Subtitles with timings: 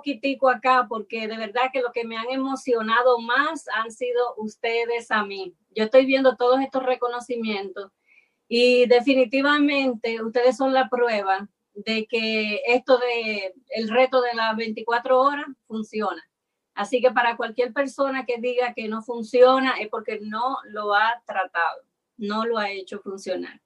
[0.00, 5.10] poquitico acá porque de verdad que lo que me han emocionado más han sido ustedes
[5.10, 5.54] a mí.
[5.76, 7.92] Yo estoy viendo todos estos reconocimientos
[8.48, 15.20] y definitivamente ustedes son la prueba de que esto de el reto de las 24
[15.20, 16.22] horas funciona.
[16.74, 21.22] Así que para cualquier persona que diga que no funciona es porque no lo ha
[21.26, 21.82] tratado,
[22.16, 23.60] no lo ha hecho funcionar.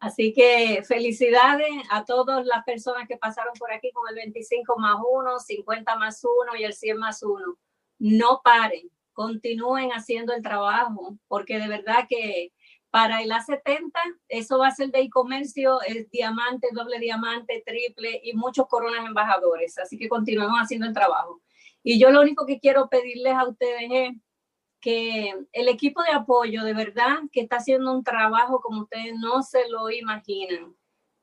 [0.00, 4.96] Así que felicidades a todas las personas que pasaron por aquí con el 25 más
[5.06, 7.58] 1, 50 más 1 y el 100 más 1.
[7.98, 12.50] No paren, continúen haciendo el trabajo, porque de verdad que
[12.88, 13.92] para el A70
[14.28, 19.76] eso va a ser de e-comercio, es diamante, doble diamante, triple y muchos coronas embajadores.
[19.76, 21.42] Así que continuemos haciendo el trabajo.
[21.82, 24.10] Y yo lo único que quiero pedirles a ustedes es
[24.80, 29.42] que el equipo de apoyo, de verdad, que está haciendo un trabajo como ustedes no
[29.42, 30.74] se lo imaginan.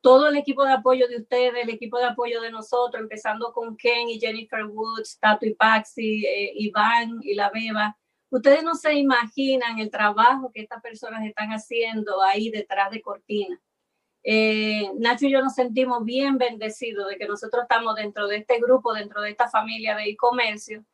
[0.02, 3.76] Todo el equipo de apoyo de ustedes, el equipo de apoyo de nosotros, empezando con
[3.76, 7.98] Ken y Jennifer Woods, Tato y Paxi, eh, Iván y la Beba.
[8.30, 13.60] Ustedes no se imaginan el trabajo que estas personas están haciendo ahí detrás de cortina.
[14.24, 18.60] Eh, Nacho y yo nos sentimos bien bendecidos de que nosotros estamos dentro de este
[18.60, 20.86] grupo, dentro de esta familia de e-comercio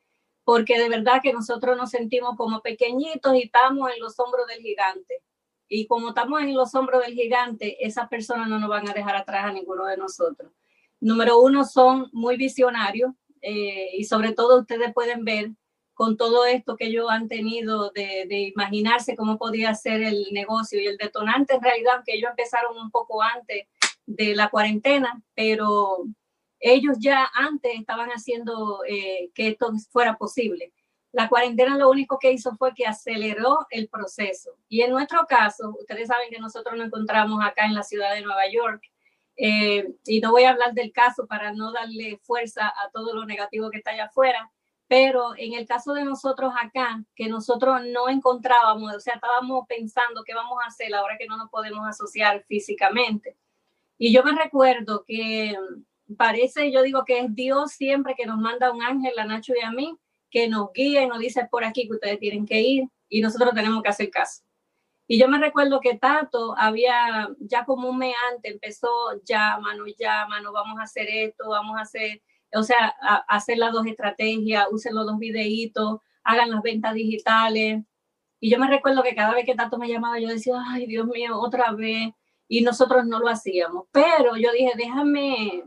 [0.44, 4.62] porque de verdad que nosotros nos sentimos como pequeñitos y estamos en los hombros del
[4.62, 5.22] gigante.
[5.68, 9.16] Y como estamos en los hombros del gigante, esas personas no nos van a dejar
[9.16, 10.52] atrás a ninguno de nosotros.
[11.00, 15.52] Número uno, son muy visionarios eh, y sobre todo ustedes pueden ver
[15.94, 20.88] con todo esto que ellos han tenido de, imaginarse cómo podía ser el negocio y
[20.88, 23.68] el detonante en realidad, que ellos empezaron un poco antes
[24.06, 26.06] de la cuarentena, pero
[26.64, 30.72] ellos ya antes estaban haciendo eh, que esto fuera posible.
[31.12, 34.52] La cuarentena lo único que hizo fue que aceleró el proceso.
[34.70, 38.22] Y en nuestro caso, ustedes saben que nosotros nos encontramos acá en la ciudad de
[38.22, 38.82] Nueva York.
[39.36, 43.26] Eh, y no voy a hablar del caso para no darle fuerza a todo lo
[43.26, 44.50] negativo que está allá afuera,
[44.88, 50.24] pero en el caso de nosotros acá, que nosotros no encontrábamos, o sea, estábamos pensando
[50.24, 53.36] qué vamos a hacer ahora que no nos podemos asociar físicamente.
[53.98, 55.58] Y yo me recuerdo que
[56.18, 59.64] parece, yo digo que es Dios siempre que nos manda un ángel, a Nacho y
[59.64, 59.96] a mí,
[60.30, 63.54] que nos guía y nos dice por aquí que ustedes tienen que ir y nosotros
[63.54, 64.44] tenemos que hacer caso.
[65.08, 68.90] Y yo me recuerdo que Tato había, ya como un mes antes, empezó,
[69.26, 72.22] llámanos, llámanos, vamos a hacer esto, vamos a hacer,
[72.54, 72.88] o sea,
[73.28, 77.84] hacer las dos estrategias, usen los dos videitos, hagan las ventas digitales.
[78.40, 81.06] Y yo me recuerdo que cada vez que Tato me llamaba, yo decía, ay, Dios
[81.08, 82.10] mío, otra vez.
[82.48, 83.86] Y nosotros no lo hacíamos.
[83.92, 85.64] Pero yo dije, déjame,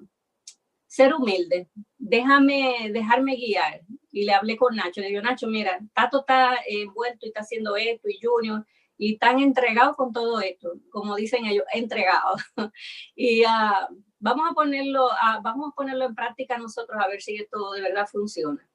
[0.97, 1.69] ser humilde,
[1.99, 3.83] déjame, dejarme guiar.
[4.11, 7.77] Y le hablé con Nacho, le digo, Nacho, mira, Tato está envuelto y está haciendo
[7.77, 8.65] esto y Junior,
[8.97, 12.41] y están entregados con todo esto, como dicen ellos, entregados.
[13.15, 17.37] y uh, vamos, a ponerlo, uh, vamos a ponerlo en práctica nosotros a ver si
[17.37, 18.67] esto de verdad funciona.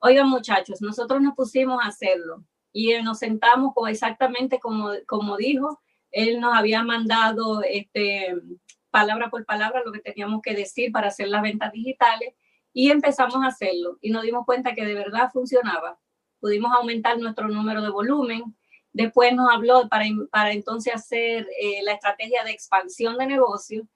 [0.00, 5.80] Oigan muchachos, nosotros nos pusimos a hacerlo y nos sentamos exactamente como, como dijo,
[6.10, 8.34] él nos había mandado este,
[8.96, 12.32] palabra por palabra lo que teníamos que decir para hacer las ventas digitales
[12.72, 15.98] y empezamos a hacerlo y nos dimos cuenta que de verdad funcionaba.
[16.40, 18.56] Pudimos aumentar nuestro número de volumen.
[18.94, 23.86] Después nos habló para, para entonces hacer eh, la estrategia de expansión de negocio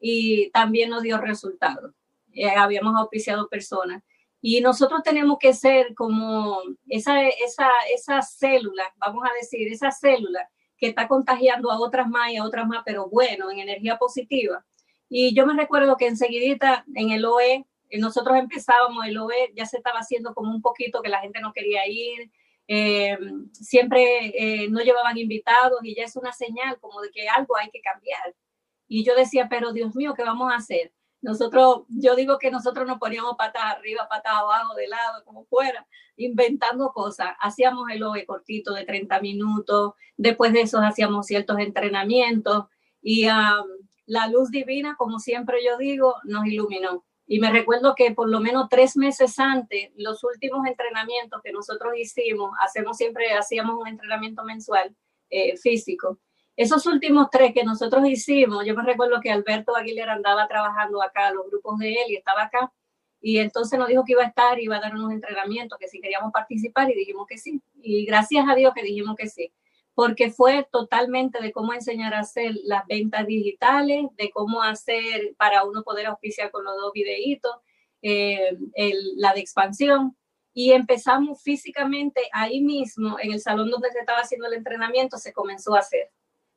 [0.00, 1.92] y también nos dio resultados.
[2.32, 4.02] Eh, habíamos auspiciado personas.
[4.40, 10.48] Y nosotros tenemos que ser como esa, esa, esa célula, vamos a decir, esa célula
[10.78, 14.64] que está contagiando a otras más y a otras más, pero bueno, en energía positiva.
[15.08, 19.66] Y yo me recuerdo que enseguidita en el OE, eh, nosotros empezábamos, el OE ya
[19.66, 22.30] se estaba haciendo como un poquito que la gente no quería ir,
[22.68, 23.16] eh,
[23.52, 27.70] siempre eh, no llevaban invitados y ya es una señal como de que algo hay
[27.70, 28.34] que cambiar.
[28.88, 30.92] Y yo decía, pero Dios mío, ¿qué vamos a hacer?
[31.22, 35.86] Nosotros, yo digo que nosotros nos poníamos patas arriba, patas abajo, de lado, como fuera,
[36.16, 37.30] inventando cosas.
[37.40, 42.66] Hacíamos el OE cortito de 30 minutos, después de eso hacíamos ciertos entrenamientos
[43.02, 47.04] y la luz divina, como siempre yo digo, nos iluminó.
[47.26, 51.94] Y me recuerdo que por lo menos tres meses antes, los últimos entrenamientos que nosotros
[51.96, 54.94] hicimos, hacemos siempre, hacíamos un entrenamiento mensual
[55.28, 56.20] eh, físico
[56.56, 61.30] esos últimos tres que nosotros hicimos, yo me recuerdo que Alberto Aguilera andaba trabajando acá,
[61.30, 62.72] los grupos de él, y estaba acá,
[63.20, 66.00] y entonces nos dijo que iba a estar, iba a dar unos entrenamientos, que si
[66.00, 67.60] queríamos participar, y dijimos que sí.
[67.82, 69.52] Y gracias a Dios que dijimos que sí,
[69.94, 75.64] porque fue totalmente de cómo enseñar a hacer las ventas digitales, de cómo hacer para
[75.64, 77.52] uno poder auspiciar con los dos videitos,
[78.02, 78.56] eh,
[79.16, 80.16] la de expansión,
[80.54, 85.34] y empezamos físicamente ahí mismo, en el salón donde se estaba haciendo el entrenamiento, se
[85.34, 86.10] comenzó a hacer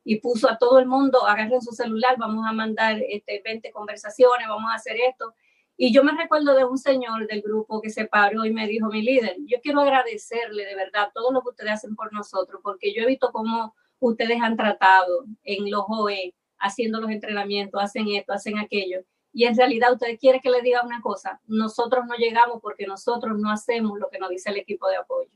[0.04, 4.48] y puso a todo el mundo, agarren su celular, vamos a mandar este, 20 conversaciones,
[4.48, 5.34] vamos a hacer esto.
[5.78, 8.88] Y yo me recuerdo de un señor del grupo que se paró y me dijo,
[8.90, 12.94] mi líder, yo quiero agradecerle de verdad todo lo que ustedes hacen por nosotros, porque
[12.94, 18.34] yo he visto cómo ustedes han tratado en los OE, haciendo los entrenamientos, hacen esto,
[18.34, 19.02] hacen aquello.
[19.32, 23.38] Y en realidad ustedes quieren que les diga una cosa, nosotros no llegamos porque nosotros
[23.38, 25.30] no hacemos lo que nos dice el equipo de apoyo.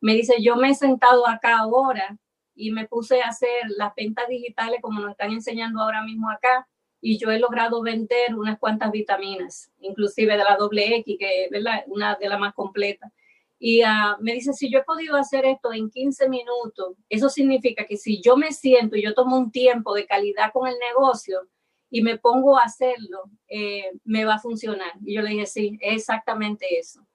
[0.00, 2.18] Me dice, yo me he sentado acá ahora
[2.56, 6.66] y me puse a hacer las ventas digitales como nos están enseñando ahora mismo acá
[7.00, 11.50] y yo he logrado vender unas cuantas vitaminas, inclusive de la doble X, que es
[11.86, 13.12] una de las más completas.
[13.58, 17.86] Y uh, me dice, si yo he podido hacer esto en 15 minutos, eso significa
[17.86, 21.48] que si yo me siento y yo tomo un tiempo de calidad con el negocio
[21.90, 24.92] y me pongo a hacerlo, eh, me va a funcionar.
[25.04, 27.06] Y yo le dije, sí, es exactamente eso.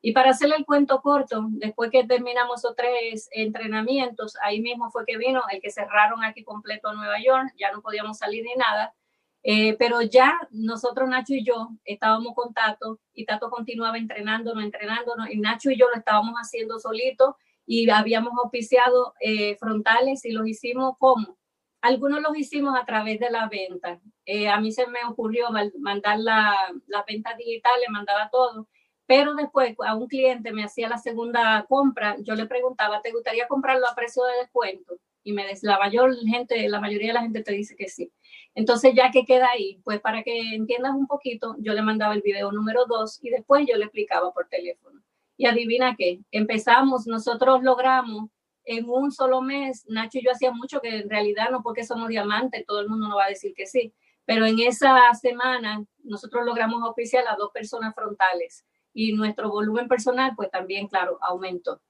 [0.00, 5.04] Y para hacerle el cuento corto, después que terminamos los tres entrenamientos, ahí mismo fue
[5.04, 8.94] que vino el que cerraron aquí completo Nueva York, ya no podíamos salir ni nada.
[9.42, 15.30] Eh, pero ya nosotros, Nacho y yo, estábamos con Tato y Tato continuaba entrenándonos, entrenándonos
[15.30, 17.36] y Nacho y yo lo estábamos haciendo solito
[17.66, 21.38] y habíamos auspiciado eh, frontales y los hicimos como.
[21.80, 24.00] Algunos los hicimos a través de la venta.
[24.26, 25.48] Eh, a mí se me ocurrió
[25.78, 26.56] mandar la,
[26.86, 28.68] la venta digital, le mandaba todo.
[29.08, 33.48] Pero después a un cliente me hacía la segunda compra, yo le preguntaba, ¿te gustaría
[33.48, 34.98] comprarlo a precio de descuento?
[35.24, 38.12] Y me la mayor gente, la mayoría de la gente te dice que sí.
[38.54, 42.20] Entonces, ya que queda ahí, pues para que entiendas un poquito, yo le mandaba el
[42.20, 45.00] video número dos y después yo le explicaba por teléfono.
[45.38, 48.28] Y adivina qué, empezamos, nosotros logramos
[48.64, 52.08] en un solo mes, Nacho y yo hacía mucho que en realidad no porque somos
[52.08, 53.94] diamantes, todo el mundo no va a decir que sí,
[54.26, 58.66] pero en esa semana nosotros logramos oficiar a dos personas frontales
[58.98, 61.80] y nuestro volumen personal pues también, claro, aumentó.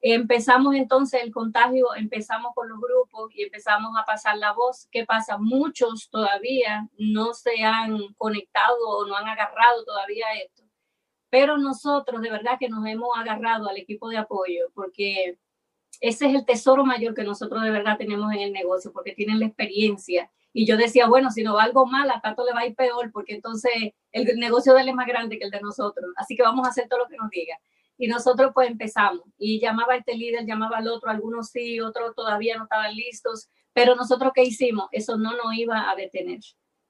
[0.00, 4.86] Empezamos entonces el contagio, empezamos con los grupos y empezamos a pasar la voz.
[4.92, 5.36] ¿Qué pasa?
[5.36, 10.62] Muchos todavía no se han conectado o no han agarrado todavía esto.
[11.28, 15.36] Pero nosotros de verdad que nos hemos agarrado al equipo de apoyo porque
[16.00, 19.40] ese es el tesoro mayor que nosotros de verdad tenemos en el negocio porque tienen
[19.40, 20.30] la experiencia.
[20.56, 22.76] Y yo decía, bueno, si no va algo mal, a tanto le va a ir
[22.76, 23.72] peor porque entonces
[24.12, 26.12] el negocio de él es más grande que el de nosotros.
[26.16, 27.58] Así que vamos a hacer todo lo que nos diga.
[27.98, 32.14] Y nosotros pues empezamos y llamaba a este líder, llamaba al otro, algunos sí, otros
[32.14, 34.86] todavía no estaban listos, pero nosotros qué hicimos?
[34.92, 36.38] Eso no nos iba a detener.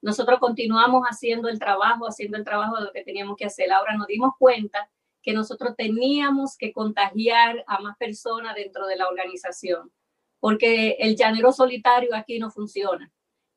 [0.03, 3.73] Nosotros continuamos haciendo el trabajo, haciendo el trabajo de lo que teníamos que hacer.
[3.73, 4.91] Ahora nos dimos cuenta
[5.23, 9.91] que nosotros teníamos que contagiar a más personas dentro de la organización,
[10.39, 13.11] porque el llanero solitario aquí no funciona.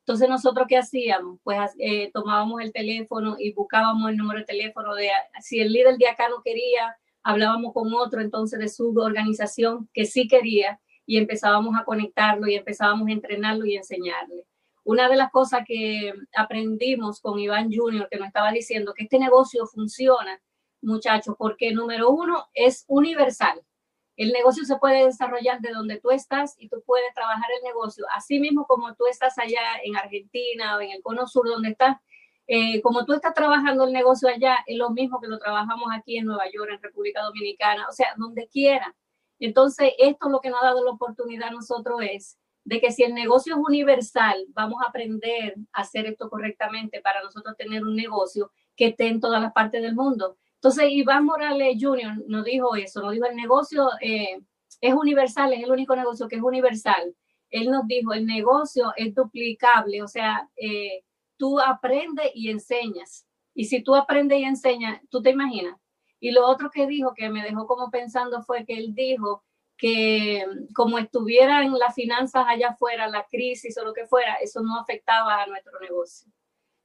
[0.07, 1.38] Entonces nosotros qué hacíamos?
[1.44, 5.09] Pues eh, tomábamos el teléfono y buscábamos el número de teléfono de
[5.42, 10.06] si el líder de acá no quería hablábamos con otro entonces de su organización que
[10.06, 14.45] sí quería y empezábamos a conectarlo y empezábamos a entrenarlo y enseñarle.
[14.86, 19.19] Una de las cosas que aprendimos con Iván Junior, que nos estaba diciendo que este
[19.19, 20.39] negocio funciona,
[20.81, 23.62] muchachos, porque número uno es universal.
[24.17, 28.05] El negocio se puede desarrollar de donde tú estás y tú puedes trabajar el negocio,
[28.15, 31.97] así mismo como tú estás allá en Argentina o en el cono sur donde estás,
[32.47, 36.17] eh, como tú estás trabajando el negocio allá, es lo mismo que lo trabajamos aquí
[36.17, 38.95] en Nueva York, en República Dominicana, o sea, donde quiera.
[39.39, 43.13] Entonces, esto lo que nos ha dado la oportunidad nosotros es de que si el
[43.13, 48.51] negocio es universal, vamos a aprender a hacer esto correctamente para nosotros tener un negocio
[48.75, 50.37] que esté en todas las partes del mundo.
[50.57, 52.24] Entonces, Iván Morales Jr.
[52.27, 54.40] nos dijo eso, nos dijo el negocio eh,
[54.81, 57.16] es universal, es el único negocio que es universal.
[57.49, 61.04] Él nos dijo, el negocio es duplicable, o sea, eh,
[61.37, 63.26] tú aprendes y enseñas.
[63.54, 65.80] Y si tú aprendes y enseñas, tú te imaginas.
[66.19, 69.44] Y lo otro que dijo, que me dejó como pensando, fue que él dijo
[69.78, 74.80] que como estuvieran las finanzas allá afuera, la crisis o lo que fuera, eso no
[74.80, 76.31] afectaba a nuestro negocio,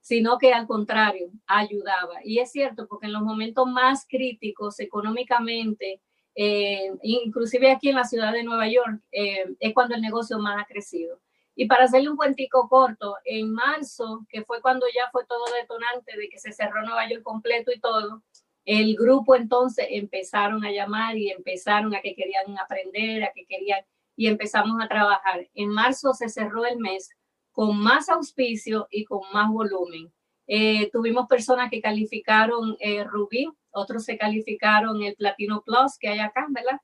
[0.02, 2.16] sino que al contrario, ayudaba.
[2.24, 6.02] Y es cierto, porque en los momentos más críticos económicamente,
[6.34, 10.60] eh, inclusive aquí en la ciudad de Nueva York, eh, es cuando el negocio más
[10.60, 11.20] ha crecido.
[11.54, 16.16] Y para hacerle un cuentico corto, en marzo, que fue cuando ya fue todo detonante
[16.16, 18.22] de que se cerró Nueva York completo y todo,
[18.64, 23.84] el grupo entonces empezaron a llamar y empezaron a que querían aprender, a que querían,
[24.16, 25.48] y empezamos a trabajar.
[25.54, 27.10] En marzo se cerró el mes
[27.52, 30.12] con más auspicio y con más volumen.
[30.46, 36.18] Eh, tuvimos personas que calificaron eh, Rubí, otros se calificaron el Platino Plus que hay
[36.18, 36.80] acá, ¿verdad?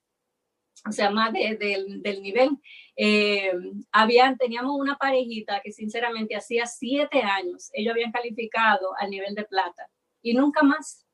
[0.87, 2.51] o sea, más del nivel.
[2.97, 3.53] Eh,
[3.93, 9.45] habían, teníamos una parejita que sinceramente hacía siete años, ellos habían calificado al nivel de
[9.45, 9.89] plata
[10.23, 11.05] y nunca más.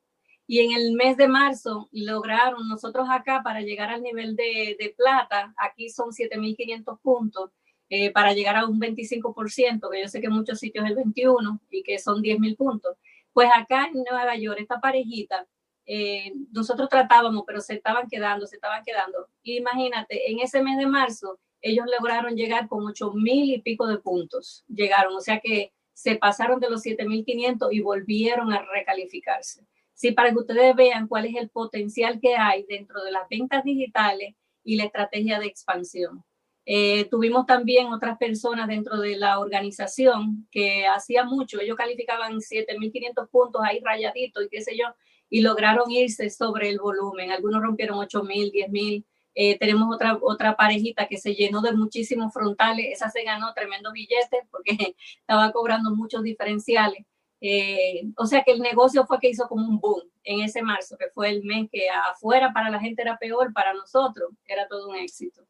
[0.46, 4.94] Y en el mes de marzo lograron nosotros acá para llegar al nivel de, de
[4.96, 7.50] plata, aquí son 7.500 puntos,
[7.88, 10.96] eh, para llegar a un 25%, que yo sé que en muchos sitios es el
[10.96, 12.96] 21 y que son 10.000 puntos
[13.32, 15.46] Pues acá en Nueva York, esta parejita,
[15.86, 19.28] eh, nosotros tratábamos, pero se estaban quedando, se estaban quedando.
[19.42, 23.98] Imagínate, en ese mes de marzo, ellos lograron llegar con ocho mil y pico de
[23.98, 24.64] puntos.
[24.68, 29.66] Llegaron, o sea que se pasaron de los 7.500 y volvieron a recalificarse.
[29.94, 33.62] Sí, para que ustedes vean cuál es el potencial que hay dentro de las ventas
[33.62, 36.24] digitales y la estrategia de expansión.
[36.66, 43.28] Eh, tuvimos también otras personas dentro de la organización que hacía mucho, ellos calificaban 7.500
[43.28, 44.86] puntos ahí rayaditos y qué sé yo,
[45.28, 47.30] y lograron irse sobre el volumen.
[47.30, 49.04] Algunos rompieron 8.000, 10.000.
[49.34, 53.90] Eh, tenemos otra, otra parejita que se llenó de muchísimos frontales, esa se ganó tremendo
[53.92, 54.76] billetes porque
[55.20, 57.04] estaba cobrando muchos diferenciales.
[57.40, 60.96] Eh, o sea que el negocio fue que hizo como un boom en ese marzo,
[60.96, 64.88] que fue el mes que afuera para la gente era peor, para nosotros era todo
[64.88, 65.44] un éxito.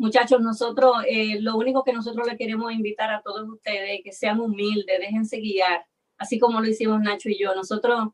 [0.00, 4.12] Muchachos, nosotros, eh, lo único que nosotros le queremos invitar a todos ustedes es que
[4.12, 5.84] sean humildes, déjense guiar,
[6.16, 7.54] así como lo hicimos Nacho y yo.
[7.54, 8.08] Nosotros,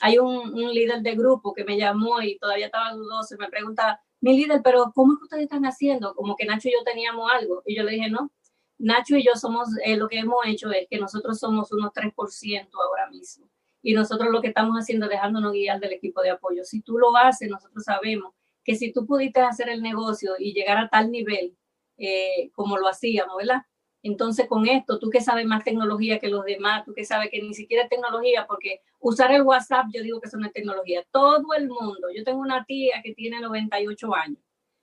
[0.00, 4.36] hay un, líder de grupo que me llamó y todavía estaba dudoso, me pregunta, mi
[4.36, 6.16] líder, pero ¿cómo es que ustedes están haciendo?
[6.16, 7.62] Como que Nacho y yo teníamos algo.
[7.64, 8.32] Y yo le dije, no,
[8.78, 12.70] Nacho y yo somos, eh, lo que hemos hecho es que nosotros somos unos 3%
[12.72, 13.48] ahora mismo.
[13.82, 16.64] Y nosotros lo que estamos haciendo es dejándonos guiar del equipo de apoyo.
[16.64, 18.34] Si tú lo haces, nosotros sabemos
[18.64, 21.56] que si tú pudiste hacer el negocio y llegar a tal nivel
[21.98, 23.62] eh, como lo hacíamos, ¿verdad?
[24.02, 27.42] Entonces, con esto, tú que sabes más tecnología que los demás, tú que sabes que
[27.42, 31.04] ni siquiera es tecnología, porque usar el WhatsApp, yo digo que eso no es tecnología.
[31.10, 34.38] Todo el mundo, yo tengo una tía que tiene 98 años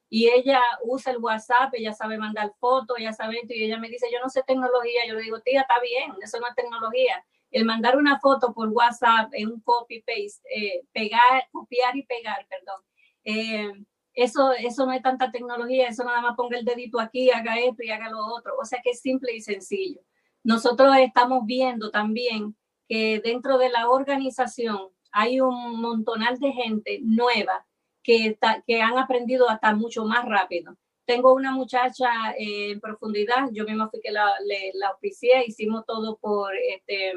[0.09, 3.89] y ella usa el WhatsApp, ella sabe mandar fotos, ella sabe esto, y ella me
[3.89, 5.01] dice, yo no sé tecnología.
[5.07, 7.25] Yo le digo, tía, está bien, eso no es tecnología.
[7.51, 12.81] El mandar una foto por WhatsApp en un copy-paste, eh, pegar, copiar y pegar, perdón.
[13.27, 13.73] Eh,
[14.13, 17.83] eso, eso no es tanta tecnología, eso nada más ponga el dedito aquí, haga esto
[17.83, 18.53] y haga lo otro.
[18.59, 20.01] O sea que es simple y sencillo.
[20.43, 22.55] Nosotros estamos viendo también
[22.87, 24.79] que dentro de la organización
[25.11, 27.65] hay un montonal de gente nueva
[28.01, 30.77] que, que han aprendido hasta mucho más rápido.
[31.05, 34.33] Tengo una muchacha eh, en profundidad, yo misma fui que la,
[34.73, 37.13] la oficié, hicimos todo por este,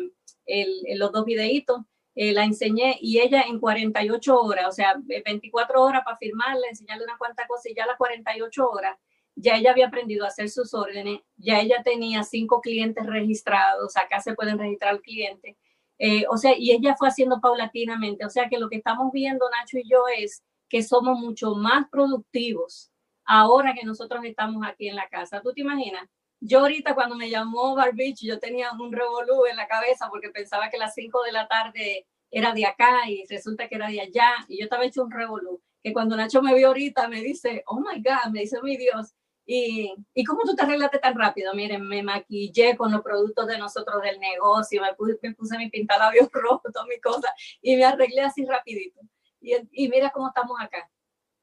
[0.47, 1.83] el, los dos videitos
[2.14, 7.05] eh, la enseñé y ella en 48 horas, o sea, 24 horas para firmarla, enseñarle
[7.05, 8.97] una cuanta cosa y ya las 48 horas
[9.37, 14.21] ya ella había aprendido a hacer sus órdenes, ya ella tenía cinco clientes registrados, acá
[14.21, 15.57] se pueden registrar al cliente,
[15.99, 19.47] eh, o sea, y ella fue haciendo paulatinamente, o sea que lo que estamos viendo
[19.50, 22.90] Nacho y yo es que somos mucho más productivos
[23.25, 25.40] ahora que nosotros estamos aquí en la casa.
[25.43, 26.09] ¿Tú te imaginas?
[26.40, 30.70] Yo ahorita cuando me llamó Barbich, yo tenía un revolú en la cabeza porque pensaba
[30.70, 34.32] que las 5 de la tarde era de acá y resulta que era de allá
[34.49, 35.61] y yo estaba hecho un revolú.
[35.82, 39.14] Que cuando Nacho me vio ahorita me dice, oh my God, me dice mi Dios,
[39.44, 41.54] ¿y, ¿y cómo tú te arreglaste tan rápido?
[41.54, 45.68] Miren, me maquillé con los productos de nosotros del negocio, me puse, me puse mi
[45.68, 47.30] pintalabios rojo, todas mis cosas
[47.61, 49.00] y me arreglé así rapidito.
[49.42, 50.88] Y, y mira cómo estamos acá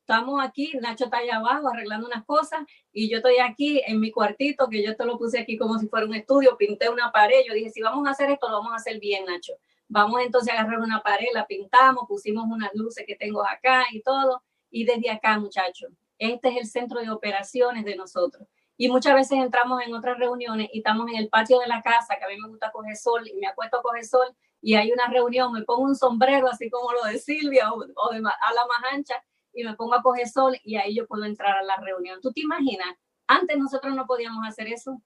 [0.07, 2.61] estamos aquí, Nacho está allá abajo arreglando unas cosas
[2.93, 5.89] y yo estoy aquí en mi cuartito, que yo te lo puse aquí como si
[5.89, 8.71] fuera un estudio, pinté una pared, yo dije, si vamos a hacer esto, lo vamos
[8.71, 9.53] a hacer bien, Nacho.
[9.89, 14.01] Vamos entonces a agarrar una pared, la pintamos, pusimos unas luces que tengo acá y
[14.01, 18.47] todo, y desde acá, muchachos, este es el centro de operaciones de nosotros.
[18.77, 22.15] Y muchas veces entramos en otras reuniones y estamos en el patio de la casa,
[22.17, 24.27] que a mí me gusta coger sol y me acuesto a coger sol
[24.61, 28.13] y hay una reunión, me pongo un sombrero así como lo de Silvia o, o
[28.13, 29.15] de a la más ancha
[29.57, 32.21] y me pongo a coger sol y ahí yo puedo entrar a la reunión.
[32.21, 32.95] ¿Tú te imaginas?
[33.25, 35.01] Antes nosotros no podíamos hacer eso.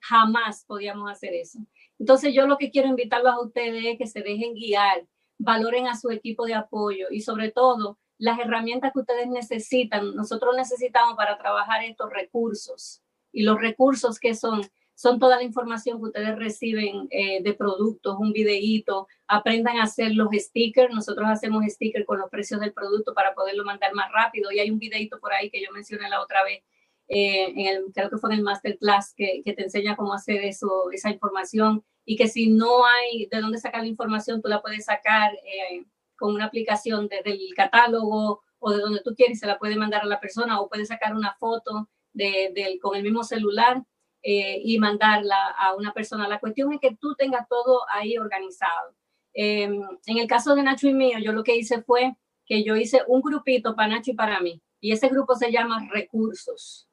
[0.00, 1.60] Jamás podíamos hacer eso.
[1.98, 5.06] Entonces yo lo que quiero invitarlos a ustedes es que se dejen guiar,
[5.38, 10.16] valoren a su equipo de apoyo y sobre todo las herramientas que ustedes necesitan.
[10.16, 14.62] Nosotros necesitamos para trabajar estos recursos y los recursos que son
[14.96, 20.14] son toda la información que ustedes reciben eh, de productos, un videíto, aprendan a hacer
[20.14, 20.92] los stickers.
[20.92, 24.50] Nosotros hacemos stickers con los precios del producto para poderlo mandar más rápido.
[24.50, 26.62] Y hay un videíto por ahí que yo mencioné la otra vez,
[27.08, 30.90] eh, en creo que fue en el masterclass, que, que te enseña cómo hacer eso,
[30.90, 31.84] esa información.
[32.06, 35.84] Y que si no hay de dónde sacar la información, tú la puedes sacar eh,
[36.16, 40.02] con una aplicación desde el catálogo o de donde tú quieres, se la puedes mandar
[40.02, 43.84] a la persona o puedes sacar una foto de, con el mismo celular
[44.28, 46.26] eh, y mandarla a una persona.
[46.26, 48.96] La cuestión es que tú tengas todo ahí organizado.
[49.32, 52.74] Em, en el caso de Nacho y mío, yo lo que hice fue que yo
[52.74, 54.60] hice un grupito para Nacho y para mí.
[54.80, 56.88] Y ese grupo se llama Recursos.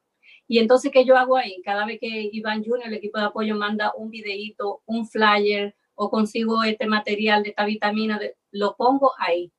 [0.46, 1.60] Y entonces, ¿qué yo hago ahí?
[1.64, 6.10] Cada vez que Iván Junior, el equipo de apoyo, manda un videíto, un flyer o
[6.10, 8.20] consigo este material de esta vitamina,
[8.52, 9.52] lo pongo ahí.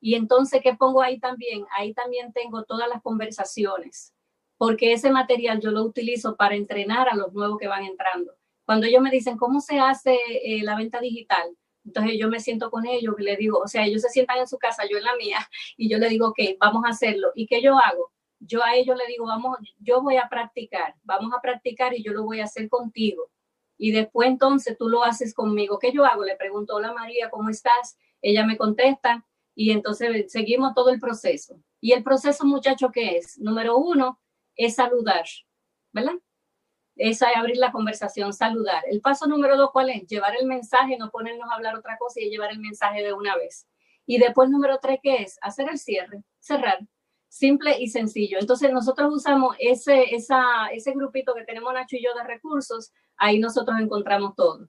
[0.00, 1.66] Y entonces, ¿qué pongo ahí también?
[1.76, 4.12] Ahí también tengo todas las conversaciones
[4.62, 8.32] porque ese material yo lo utilizo para entrenar a los nuevos que van entrando.
[8.64, 11.48] Cuando ellos me dicen, ¿cómo se hace eh, la venta digital?
[11.84, 14.46] Entonces yo me siento con ellos y le digo, o sea, ellos se sientan en
[14.46, 15.38] su casa, yo en la mía,
[15.76, 17.32] y yo le digo, ok, vamos a hacerlo.
[17.34, 18.12] ¿Y qué yo hago?
[18.38, 22.12] Yo a ellos le digo, vamos, yo voy a practicar, vamos a practicar y yo
[22.12, 23.32] lo voy a hacer contigo.
[23.76, 25.80] Y después entonces tú lo haces conmigo.
[25.80, 26.22] ¿Qué yo hago?
[26.22, 27.98] Le pregunto, hola María, ¿cómo estás?
[28.20, 29.26] Ella me contesta
[29.56, 31.60] y entonces seguimos todo el proceso.
[31.80, 33.40] Y el proceso, muchacho, ¿qué es?
[33.40, 34.20] Número uno
[34.56, 35.24] es saludar,
[35.92, 36.14] ¿verdad?
[36.96, 38.82] es abrir la conversación, saludar.
[38.88, 40.06] El paso número dos, ¿cuál es?
[40.06, 43.36] Llevar el mensaje, no ponernos a hablar otra cosa y llevar el mensaje de una
[43.36, 43.66] vez.
[44.06, 45.38] Y después, número tres, ¿qué es?
[45.42, 46.78] Hacer el cierre, cerrar.
[47.28, 48.38] Simple y sencillo.
[48.38, 53.38] Entonces, nosotros usamos ese, esa, ese grupito que tenemos Nacho y yo de recursos, ahí
[53.38, 54.68] nosotros encontramos todo.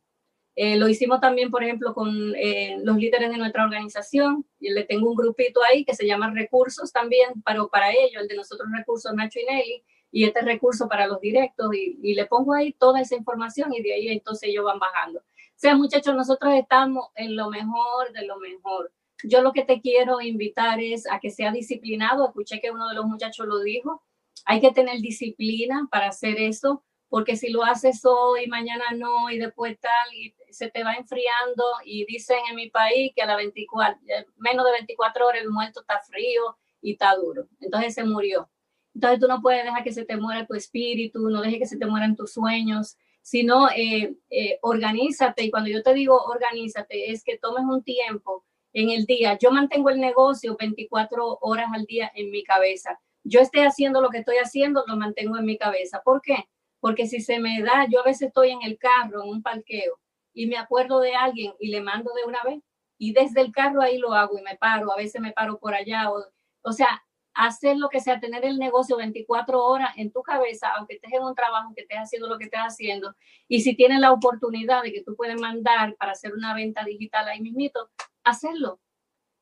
[0.55, 4.45] Eh, lo hicimos también, por ejemplo, con eh, los líderes de nuestra organización.
[4.59, 8.27] Y le tengo un grupito ahí que se llama Recursos también, pero para ello, el
[8.27, 9.83] de nosotros Recursos, Nacho y Nelly,
[10.13, 13.95] y este recurso para los directos y, le pongo ahí toda esa información y de
[13.95, 15.19] ahí entonces ellos van bajando.
[15.19, 18.93] O sea, muchachos, nosotros estamos en lo mejor de lo mejor.
[19.23, 22.27] Yo lo que te quiero invitar es a que sea disciplinado.
[22.27, 24.03] Escuché que uno de los muchachos lo dijo.
[24.45, 26.83] Hay que tener disciplina para hacer eso,
[27.13, 31.63] porque si lo haces hoy, mañana no, y después tal, y se te va enfriando.
[31.85, 33.99] Y dicen en mi país que a la 24,
[34.37, 37.47] menos de 24 horas el muerto está frío y está duro.
[37.59, 38.49] Entonces se murió.
[38.95, 41.77] Entonces tú no puedes dejar que se te muera tu espíritu, no dejes que se
[41.77, 45.43] te mueran tus sueños, sino eh, eh, organízate.
[45.43, 48.43] Y cuando yo te digo organízate, es que tomes un tiempo
[48.73, 49.37] en el día.
[49.37, 52.99] Yo mantengo el negocio 24 horas al día en mi cabeza.
[53.23, 56.01] Yo esté haciendo lo que estoy haciendo, lo mantengo en mi cabeza.
[56.03, 56.47] ¿Por qué?
[56.83, 60.01] Porque si se me da, yo a veces estoy en el carro, en un parqueo,
[60.33, 62.61] y me acuerdo de alguien y le mando de una vez.
[62.97, 65.73] Y desde el carro ahí lo hago y me paro, a veces me paro por
[65.73, 66.11] allá.
[66.11, 66.25] O,
[66.61, 67.01] o sea,
[67.35, 71.23] hacer lo que sea, tener el negocio 24 horas en tu cabeza, aunque estés en
[71.23, 73.15] un trabajo, que estés haciendo lo que estés haciendo.
[73.47, 77.29] Y si tienes la oportunidad de que tú puedes mandar para hacer una venta digital
[77.29, 77.91] ahí mismito,
[78.25, 78.81] hacerlo.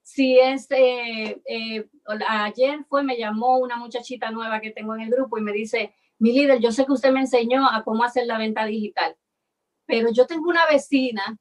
[0.04, 1.90] Si es, eh, eh,
[2.28, 5.96] ayer fue, me llamó una muchachita nueva que tengo en el grupo y me dice,
[6.22, 9.18] mi líder, yo sé que usted me enseñó a cómo hacer la venta digital,
[9.88, 11.40] pero yo tengo una vecina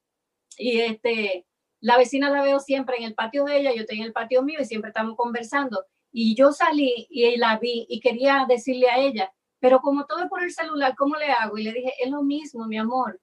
[0.57, 1.47] y este,
[1.81, 4.43] la vecina la veo siempre en el patio de ella, yo estoy en el patio
[4.43, 8.99] mío y siempre estamos conversando y yo salí y la vi y quería decirle a
[8.99, 11.59] ella, pero como todo es por el celular, ¿cómo le hago?
[11.59, 13.21] Y le dije, es lo mismo, mi amor.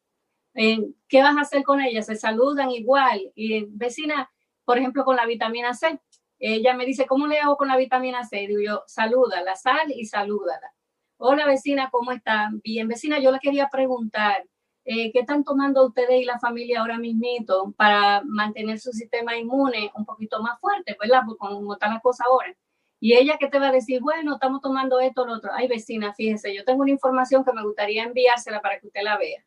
[0.53, 2.03] ¿Qué vas a hacer con ella?
[2.03, 3.31] Se saludan igual.
[3.33, 4.29] Y vecina,
[4.63, 5.99] por ejemplo, con la vitamina C,
[6.37, 8.45] ella me dice, ¿cómo le hago con la vitamina C?
[8.47, 10.71] Digo yo, salúdala, sal y salúdala.
[11.19, 12.62] Hola vecina, ¿cómo están?
[12.63, 14.45] Bien, vecina, yo le quería preguntar,
[14.86, 19.91] eh, ¿qué están tomando ustedes y la familia ahora mismito para mantener su sistema inmune
[19.95, 21.21] un poquito más fuerte, ¿verdad?
[21.25, 22.56] Porque como está la cosa ahora.
[22.99, 25.49] Y ella que te va a decir, bueno, estamos tomando esto o lo otro.
[25.53, 29.17] Ay, vecina, fíjese, yo tengo una información que me gustaría enviársela para que usted la
[29.17, 29.43] vea.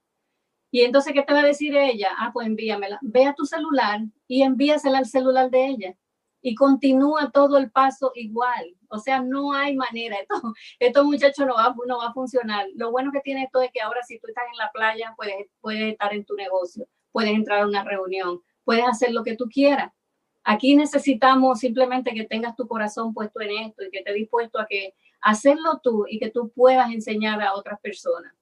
[0.72, 2.11] Y entonces, ¿qué te va a decir ella?
[2.18, 2.98] Ah, pues envíamela.
[3.02, 5.96] Ve a tu celular y envíasela al celular de ella.
[6.42, 8.74] Y continúa todo el paso igual.
[8.88, 10.16] O sea, no hay manera.
[10.18, 10.35] Esto,
[10.79, 12.66] esto muchacho no va, no va a funcionar.
[12.74, 15.46] Lo bueno que tiene esto es que ahora si tú estás en la playa, puedes,
[15.61, 19.48] puedes estar en tu negocio, puedes entrar a una reunión, puedes hacer lo que tú
[19.48, 19.92] quieras.
[20.42, 24.66] Aquí necesitamos simplemente que tengas tu corazón puesto en esto y que estés dispuesto a
[24.66, 28.33] que hacerlo tú y que tú puedas enseñar a otras personas.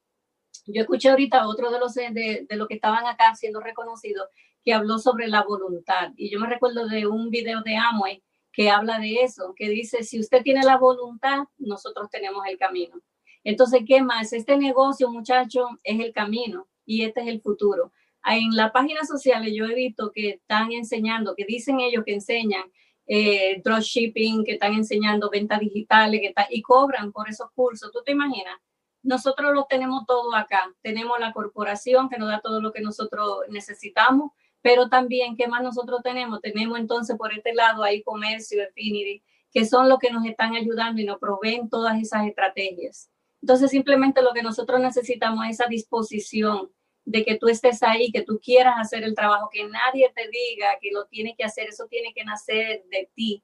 [0.66, 4.28] Yo escuché ahorita otro de los de, de los que estaban acá siendo reconocidos
[4.64, 8.70] que habló sobre la voluntad y yo me recuerdo de un video de Amway que
[8.70, 13.00] habla de eso, que dice si usted tiene la voluntad, nosotros tenemos el camino.
[13.44, 14.32] Entonces, ¿qué más?
[14.32, 17.92] Este negocio, muchacho, es el camino y este es el futuro
[18.26, 22.64] en las páginas sociales yo he visto que están enseñando, que dicen ellos que enseñan
[23.06, 27.90] eh, dropshipping, que están enseñando ventas digitales que y cobran por esos cursos.
[27.92, 28.58] ¿Tú te imaginas?
[29.02, 30.70] Nosotros lo tenemos todo acá.
[30.82, 35.62] Tenemos la corporación que nos da todo lo que nosotros necesitamos, pero también, ¿qué más
[35.62, 36.40] nosotros tenemos?
[36.40, 41.00] Tenemos entonces por este lado ahí comercio, Affinity, que son los que nos están ayudando
[41.00, 43.10] y nos proveen todas esas estrategias.
[43.40, 46.70] Entonces, simplemente lo que nosotros necesitamos es esa disposición
[47.04, 50.76] de que tú estés ahí, que tú quieras hacer el trabajo, que nadie te diga
[50.80, 53.42] que lo tiene que hacer, eso tiene que nacer de ti.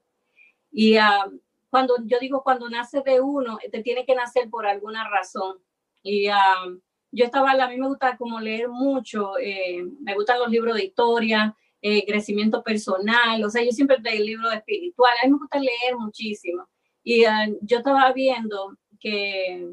[0.71, 1.25] Y ah,
[1.69, 5.57] cuando yo digo cuando nace de uno, te tiene que nacer por alguna razón.
[6.03, 6.67] Y ah,
[7.15, 10.83] yo estaba, a mí me gusta como leer mucho, eh, me gustan los libros de
[10.83, 15.59] historia, eh, crecimiento personal, o sea, yo siempre leo libros espirituales, a mí me gusta
[15.59, 16.67] leer muchísimo.
[17.03, 19.71] Y ah, yo estaba viendo que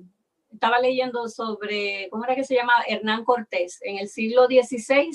[0.53, 2.75] estaba leyendo sobre, ¿cómo era que se llama?
[2.87, 3.81] Hernán Cortés.
[3.83, 5.11] En el siglo XVI,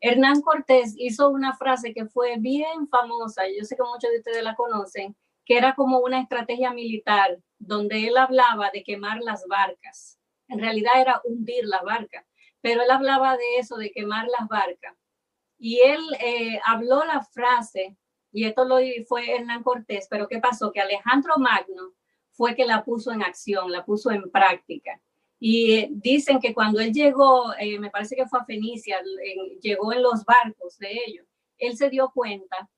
[0.00, 4.42] Hernán Cortés hizo una frase que fue bien famosa, yo sé que muchos de ustedes
[4.42, 10.18] la conocen, que era como una estrategia militar, donde él hablaba de quemar las barcas.
[10.48, 12.26] En realidad era hundir la barca,
[12.60, 14.94] pero él hablaba de eso, de quemar las barcas.
[15.58, 17.96] y él eh, habló la frase,
[18.32, 20.72] y esto lo fue Hernán Cortés, pero ¿qué pasó?
[20.72, 21.94] Que Alejandro Magno
[22.32, 25.00] fue que la puso en acción, la puso en práctica.
[25.38, 29.00] Y eh, dicen que cuando él llegó, eh, me parece que fue a Fenicia,
[29.60, 31.26] llegó en los barcos de ellos,
[31.58, 32.68] él se dio cuenta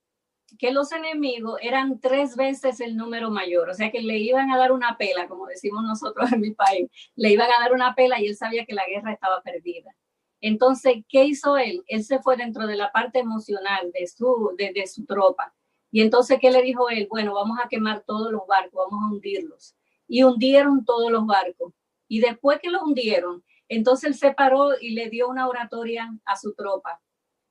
[0.59, 4.59] que los enemigos eran tres veces el número mayor, o sea que le iban a
[4.59, 8.21] dar una pela, como decimos nosotros en mi país, le iban a dar una pela
[8.21, 9.95] y él sabía que la guerra estaba perdida.
[10.41, 11.83] Entonces, ¿qué hizo él?
[11.89, 15.55] Él se fue dentro de la parte emocional de su, de, su tropa.
[15.91, 17.07] Y entonces, ¿qué le dijo él?
[17.09, 19.75] Bueno, vamos a quemar todos los barcos, vamos a hundirlos.
[20.07, 21.73] Y hundieron todos los barcos.
[22.07, 26.37] Y después que lo hundieron, entonces él se paró y le dio una oratoria a
[26.37, 27.01] su tropa.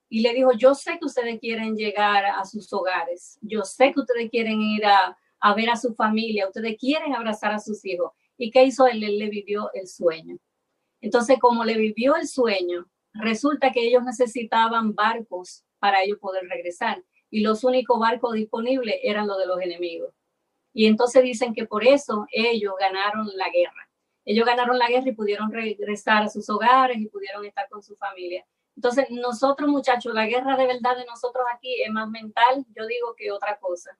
[0.08, 4.00] Y le dijo, yo sé que ustedes quieren llegar a sus hogares, yo sé que
[4.00, 5.16] ustedes quieren ir a,
[5.54, 8.12] ver a su familia, ustedes quieren abrazar a sus hijos.
[8.36, 9.02] ¿Y qué hizo él?
[9.02, 10.38] Él le vivió el sueño.
[11.00, 17.02] Entonces, como le vivió el sueño, resulta que ellos necesitaban barcos para ellos poder regresar
[17.30, 20.14] y los únicos barcos disponibles eran los de los enemigos.
[20.72, 23.88] Y entonces dicen que por eso ellos ganaron la guerra.
[24.24, 27.96] Ellos ganaron la guerra y pudieron regresar a sus hogares y pudieron estar con su
[27.96, 28.44] familia.
[28.76, 33.14] Entonces, nosotros muchachos, la guerra de verdad de nosotros aquí es más mental, yo digo,
[33.16, 33.98] que otra cosa.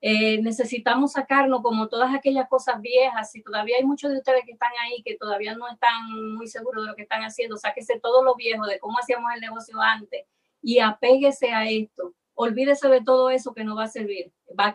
[0.00, 3.30] Eh, necesitamos sacarnos como todas aquellas cosas viejas.
[3.30, 6.84] Si todavía hay muchos de ustedes que están ahí que todavía no están muy seguros
[6.84, 10.26] de lo que están haciendo, sáquese todo lo viejo de cómo hacíamos el negocio antes
[10.62, 12.14] y apéguese a esto.
[12.34, 14.32] Olvídese de todo eso que no va a servir.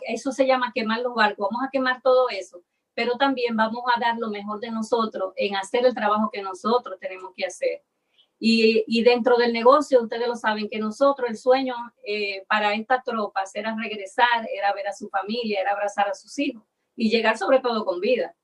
[0.08, 1.48] eso se llama quemar los barcos.
[1.52, 2.64] Vamos a quemar todo eso,
[2.96, 7.00] pero también vamos a dar lo mejor de nosotros en hacer el trabajo que nosotros
[7.00, 7.84] tenemos que hacer.
[8.44, 13.56] Y, dentro del negocio, ustedes lo saben, que nosotros el sueño eh, para estas tropas
[13.56, 16.64] era regresar, era ver a su familia, era abrazar a sus hijos
[16.96, 18.36] y llegar sobre todo con vida.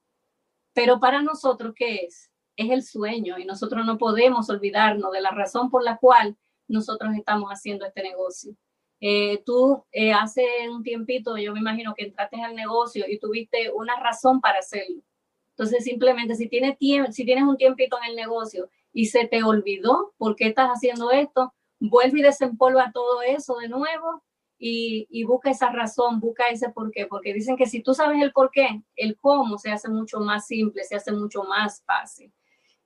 [0.72, 2.30] Pero para nosotros, ¿qué es?
[2.54, 6.36] Es el sueño y nosotros no podemos olvidarnos de la razón por la cual
[6.68, 8.54] nosotros estamos haciendo este negocio.
[9.00, 13.72] Eh, tú eh, hace un tiempito, yo me imagino que entraste al negocio y tuviste
[13.72, 15.02] una razón para hacerlo.
[15.50, 16.76] Entonces, simplemente si tienes,
[17.10, 21.12] si tienes un tiempito en el negocio y se te olvidó por qué estás haciendo
[21.12, 24.24] esto, vuelve y desempolva todo eso de nuevo
[24.58, 28.32] y, busca esa razón, busca ese por qué, porque dicen que si tú sabes el
[28.32, 32.32] por qué, el cómo se hace mucho más simple, se hace mucho más fácil.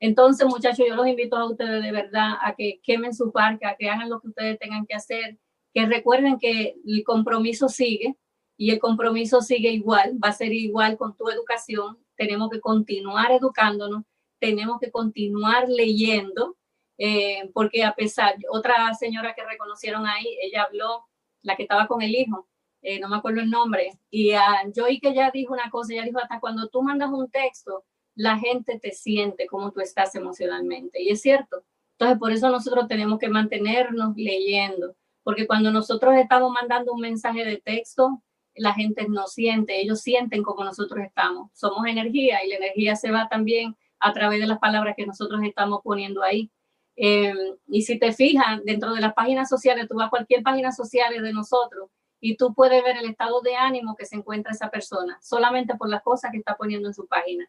[0.00, 3.76] Entonces, muchachos, yo los invito a ustedes de verdad a que quemen su parque, a
[3.76, 5.38] que hagan lo que ustedes tengan que hacer,
[5.72, 8.18] que recuerden que el compromiso sigue
[8.58, 11.96] y el compromiso sigue igual, va a ser igual con tu educación.
[12.16, 14.02] Tenemos que continuar educándonos
[14.42, 16.56] tenemos que continuar leyendo,
[16.98, 21.06] eh, porque a pesar, otra señora que reconocieron ahí, ella habló,
[21.42, 22.48] la que estaba con el hijo,
[22.82, 24.32] eh, no me acuerdo el nombre, y
[24.74, 27.84] yo oí que ella dijo una cosa, ella dijo, hasta cuando tú mandas un texto,
[28.16, 31.62] la gente te siente como tú estás emocionalmente, y es cierto.
[31.92, 37.44] Entonces, por eso nosotros tenemos que mantenernos leyendo, porque cuando nosotros estamos mandando un mensaje
[37.44, 38.20] de texto,
[38.56, 41.50] la gente nos siente, ellos sienten como nosotros estamos.
[41.54, 45.40] Somos energía y la energía se va también a través de las palabras que nosotros
[45.44, 46.50] estamos poniendo ahí.
[46.96, 47.36] Em,
[47.68, 51.22] y si te fijas, dentro de las páginas sociales, tú vas a cualquier página social
[51.22, 51.88] de nosotros
[52.20, 55.88] y tú puedes ver el estado de ánimo que se encuentra esa persona, solamente por
[55.88, 57.48] las cosas que está poniendo en su página.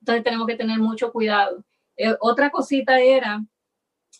[0.00, 1.64] Entonces tenemos que tener mucho cuidado.
[1.96, 3.44] Eh, otra cosita era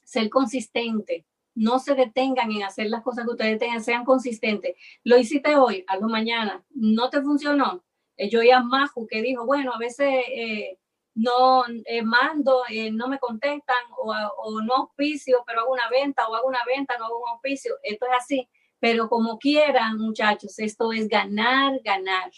[0.04, 1.26] ser consistente.
[1.54, 4.76] No se detengan en hacer las cosas que ustedes tengan, sean consistentes.
[5.04, 6.64] Lo hiciste hoy, hazlo mañana.
[6.70, 7.84] No te funcionó.
[8.16, 10.78] Eh, yo a Maju que dijo, bueno, a veces eh,
[11.20, 16.35] no eh, mando, eh, no me contestan o, no auspicio, pero hago una venta o
[16.35, 17.74] hago una venta, no hago un auspicio.
[17.83, 18.48] Esto es así.
[18.78, 22.30] Pero como quieran, muchachos, esto es ganar, ganar.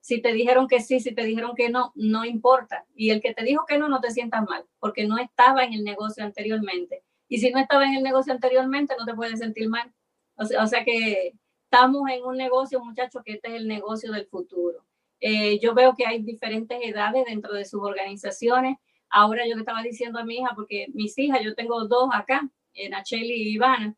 [0.00, 2.86] Si te dijeron que sí, si te dijeron que no, no importa.
[2.94, 5.72] Y el que te dijo que no, no te sientas mal, porque no estaba en
[5.74, 7.04] el negocio anteriormente.
[7.28, 9.92] Y si no estaba en el negocio anteriormente, no te puedes sentir mal.
[10.36, 14.10] O sea, o sea que estamos en un negocio, muchachos, que este es el negocio
[14.12, 14.87] del futuro.
[15.20, 18.78] Eh, yo veo que hay diferentes edades dentro de sus organizaciones.
[19.10, 22.48] Ahora yo le estaba diciendo a mi hija, porque mis hijas, yo tengo dos acá,
[22.74, 23.96] eh, Nacheli y Ivana,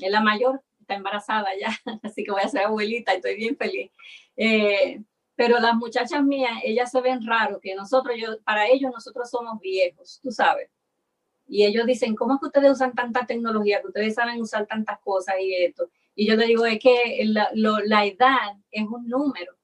[0.00, 1.70] es la mayor, está embarazada ya,
[2.02, 3.90] así que voy a ser abuelita y estoy bien feliz.
[4.36, 5.00] Eh,
[5.34, 9.58] pero las muchachas mías, ellas se ven raro que nosotros, yo, para ellos nosotros somos
[9.60, 10.70] viejos, tú sabes.
[11.46, 15.00] Y ellos dicen, ¿cómo es que ustedes usan tanta tecnología, que ustedes saben usar tantas
[15.00, 15.90] cosas y esto?
[16.14, 19.56] Y yo le digo, es que la, la edad es un número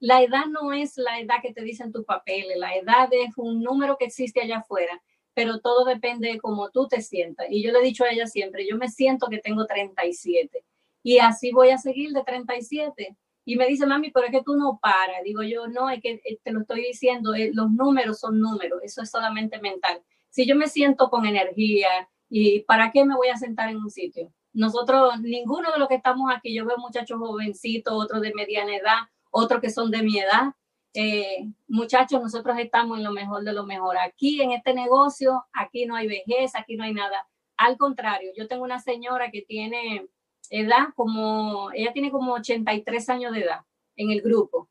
[0.00, 3.62] la edad no es la edad que te dicen tus papeles, la edad es un
[3.62, 5.00] número que existe allá afuera,
[5.34, 7.46] pero todo depende de cómo tú te sientas.
[7.50, 10.64] Y yo le he dicho a ella siempre, yo me siento que tengo 37
[11.02, 13.16] y así voy a seguir de 37.
[13.44, 15.22] Y me dice, mami, pero es que tú no paras.
[15.24, 18.80] Digo yo, no, es que eh, te lo estoy diciendo, eh, los números son números,
[18.82, 20.02] eso es solamente mental.
[20.28, 21.88] Si yo me siento con energía,
[22.28, 24.32] ¿y para qué me voy a sentar en un sitio?
[24.52, 28.98] Nosotros, ninguno de los que estamos aquí, yo veo muchachos jovencitos, otros de mediana edad,
[29.30, 30.54] otros que son de mi edad.
[30.94, 33.96] Eh, muchachos, nosotros estamos en lo mejor de lo mejor.
[33.98, 37.26] Aquí en este negocio, aquí no hay vejez, aquí no hay nada.
[37.56, 40.08] Al contrario, yo tengo una señora que tiene
[40.50, 43.60] edad como, ella tiene como 83 años de edad
[43.96, 44.68] en el grupo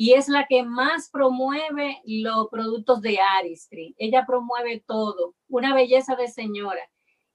[0.00, 3.96] y es la que más promueve los productos de Aristry.
[3.98, 6.88] Ella promueve todo, una belleza de señora.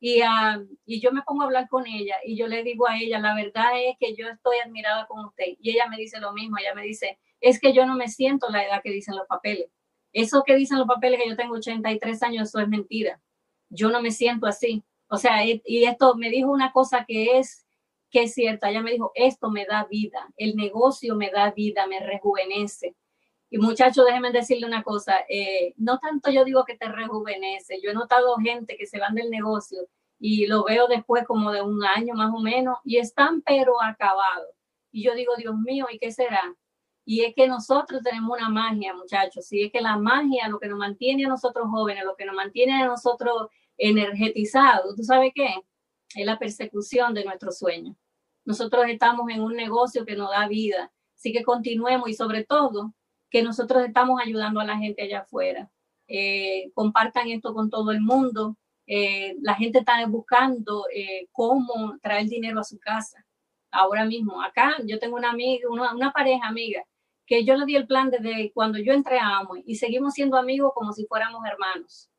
[0.06, 3.00] Y, uh, y yo me pongo a hablar con ella y yo le digo a
[3.00, 5.56] ella, la verdad es que yo estoy admirada con usted.
[5.62, 8.50] Y ella me dice lo mismo, ella me dice, es que yo no me siento
[8.50, 9.70] la edad que dicen los papeles.
[10.12, 13.22] Eso que dicen los papeles que yo tengo 83 años, eso es mentira.
[13.70, 14.84] Yo no me siento así.
[15.08, 17.66] O sea, y esto me dijo una cosa que es,
[18.12, 18.72] que es cierta.
[18.72, 22.94] Ella me dijo, esto me da vida, el negocio me da vida, me rejuvenece.
[23.54, 27.92] Y muchachos, déjenme decirle una cosa, eh, no tanto yo digo que te rejuvenece, yo
[27.92, 29.88] he notado gente que se van del negocio
[30.18, 34.48] y lo veo después como de un año más o menos y están pero acabados.
[34.92, 36.42] Y yo digo, Dios mío, ¿y qué será?
[37.06, 40.68] Y es que nosotros tenemos una magia, muchachos, y es que la magia, lo que
[40.68, 45.54] nos mantiene a nosotros jóvenes, lo que nos mantiene a nosotros energetizados, ¿tú sabes qué?
[46.16, 47.96] Es la persecución de nuestros sueños.
[48.46, 52.96] Nosotros estamos en un negocio que nos da vida, así que continuemos y sobre todo
[53.34, 55.68] que nosotros estamos ayudando a la gente allá afuera.
[56.08, 58.58] Eh, compartan esto con todo el mundo.
[58.86, 63.26] Eh, la gente está buscando eh, cómo traer dinero a su casa.
[63.72, 66.84] Ahora mismo, acá yo tengo una amiga, una, pareja amiga,
[67.26, 70.38] que yo le di el plan desde cuando yo entré a Amway y seguimos siendo
[70.38, 72.12] amigos como si fuéramos hermanos.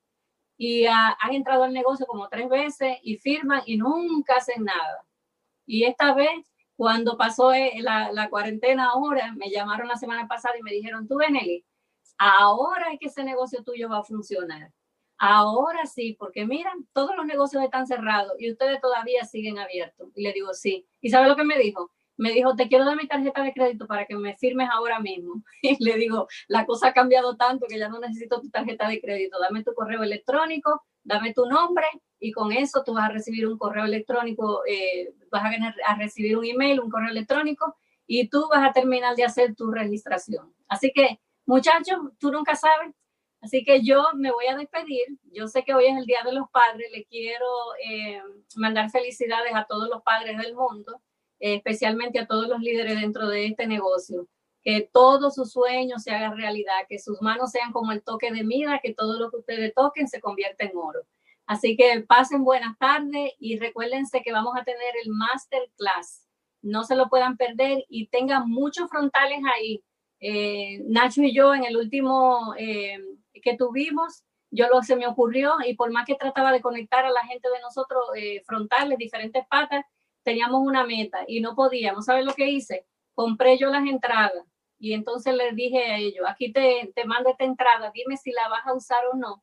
[0.56, 5.06] Y han entrado al negocio como tres veces y firman y nunca hacen nada.
[5.64, 6.44] Y esta vez
[6.76, 11.16] cuando pasó eh, la, cuarentena ahora, me llamaron la semana pasada y me dijeron, tú,
[11.16, 11.64] Benelli,
[12.18, 14.72] ahora es que ese negocio tuyo va a funcionar.
[15.18, 20.08] Ahora sí, porque miran, todos los negocios están cerrados y ustedes todavía siguen abiertos.
[20.14, 20.86] Y le digo, sí.
[21.00, 21.92] ¿Y sabe lo que me dijo?
[22.16, 25.42] Me dijo, te quiero dar mi tarjeta de crédito para que me firmes ahora mismo.
[25.62, 29.00] Y le digo, la cosa ha cambiado tanto que ya no necesito tu tarjeta de
[29.00, 29.38] crédito.
[29.40, 31.86] Dame tu correo electrónico, dame tu nombre
[32.24, 36.38] y con eso tú vas a recibir un correo electrónico, eh, vas a, a recibir
[36.38, 40.54] un email, un correo electrónico y tú vas a terminar de hacer tu registración.
[40.66, 42.94] Así que, muchachos, tú nunca sabes.
[43.42, 45.18] Así que yo me voy a despedir.
[45.32, 46.90] Yo sé que hoy es el Día de los Padres.
[46.92, 47.46] Le quiero
[47.86, 48.22] eh,
[48.56, 51.02] mandar felicidades a todos los padres del mundo,
[51.40, 54.28] eh, especialmente a todos los líderes dentro de este negocio.
[54.62, 58.44] Que todos sus sueños se hagan realidad, que sus manos sean como el toque de
[58.44, 61.02] mira, que todo lo que ustedes toquen se convierta en oro.
[61.46, 66.26] Así que pasen buenas tardes y recuérdense que vamos a tener el masterclass.
[66.62, 69.84] No se lo puedan perder y tengan muchos frontales ahí.
[70.20, 72.98] Eh, Nacho y yo en el último eh,
[73.42, 77.10] que tuvimos, yo lo se me ocurrió y por más que trataba de conectar a
[77.10, 79.84] la gente de nosotros eh, frontales, diferentes patas,
[80.22, 82.06] teníamos una meta y no podíamos.
[82.06, 82.86] ¿Sabes lo que hice?
[83.14, 84.46] Compré yo las entradas
[84.78, 88.48] y entonces les dije a ellos, aquí te, te mando esta entrada, dime si la
[88.48, 89.42] vas a usar o no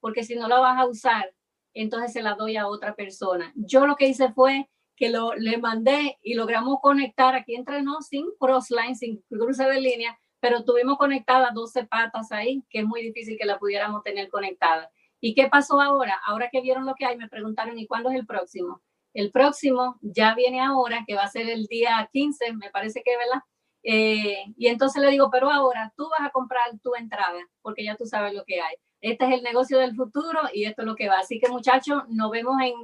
[0.00, 1.32] porque si no la vas a usar,
[1.74, 3.52] entonces se la doy a otra persona.
[3.54, 8.06] Yo lo que hice fue que lo, le mandé y logramos conectar aquí entre nos
[8.08, 13.02] sin crossline, sin cruce de línea, pero tuvimos conectadas 12 patas ahí, que es muy
[13.02, 14.90] difícil que la pudiéramos tener conectada.
[15.20, 16.20] ¿Y qué pasó ahora?
[16.26, 18.82] Ahora que vieron lo que hay, me preguntaron, ¿y cuándo es el próximo?
[19.14, 23.16] El próximo ya viene ahora, que va a ser el día 15, me parece que,
[23.16, 23.42] ¿verdad?
[23.82, 27.96] Eh, y entonces le digo, pero ahora tú vas a comprar tu entrada, porque ya
[27.96, 28.76] tú sabes lo que hay.
[29.00, 31.20] Este es el negocio del futuro y esto es lo que va.
[31.20, 32.74] Así que muchachos, nos vemos en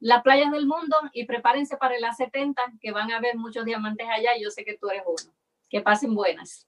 [0.00, 4.08] las playas del mundo y prepárense para el A70, que van a haber muchos diamantes
[4.08, 5.32] allá y yo sé que tú eres uno.
[5.70, 6.66] Que pasen buenas.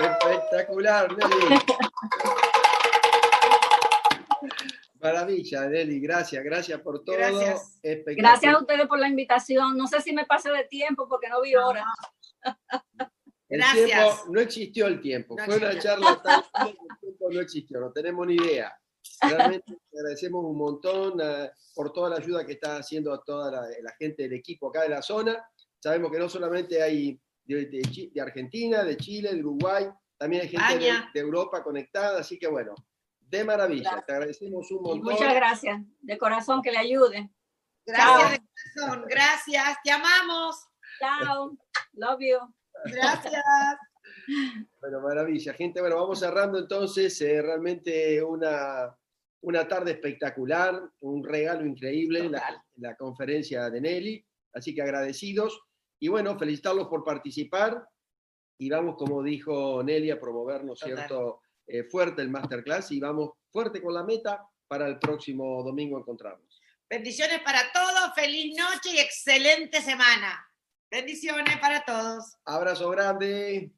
[0.00, 1.60] Espectacular, Nelly.
[5.00, 7.16] Maravilla, Nelly, gracias, gracias por todo.
[7.16, 7.78] Gracias.
[7.82, 9.76] gracias a ustedes por la invitación.
[9.76, 11.84] No sé si me pasé de tiempo porque no vi hora.
[13.48, 15.36] El tiempo, no existió el tiempo.
[15.44, 18.76] Fue una charla tan el tiempo no existió, no tenemos ni idea.
[19.22, 23.60] Realmente agradecemos un montón uh, por toda la ayuda que está haciendo a toda la,
[23.82, 25.40] la, gente del equipo acá de la zona.
[25.78, 30.48] Sabemos que no solamente hay de, de, de Argentina, de Chile, de Uruguay, también hay
[30.48, 32.74] gente de, de, Europa conectada, así que bueno,
[33.20, 33.90] de maravilla.
[33.90, 34.04] Claro.
[34.06, 35.12] Te agradecemos un montón.
[35.12, 37.30] Muchas gracias, de corazón, que le ayude.
[37.84, 38.30] Gracias Chao.
[38.30, 40.56] de corazón, gracias, te amamos.
[40.98, 41.56] Chao,
[41.92, 42.38] love you.
[42.84, 43.42] Gracias.
[44.80, 45.80] Bueno, maravilla, gente.
[45.80, 47.20] Bueno, vamos cerrando entonces.
[47.20, 48.96] Eh, realmente una,
[49.42, 54.26] una tarde espectacular, un regalo increíble, la, la, conferencia de Nelly.
[54.52, 55.60] Así que agradecidos.
[55.98, 57.86] Y bueno, felicitarlos por participar.
[58.58, 61.40] Y vamos, como dijo Nelly, a promovernos, ¿cierto?
[61.66, 66.60] Eh, fuerte el masterclass y vamos fuerte con la meta para el próximo domingo encontrarnos.
[66.88, 70.45] Bendiciones para todos, feliz noche y excelente semana.
[70.90, 72.36] Bendiciones para todos.
[72.44, 73.72] Abrazo grande.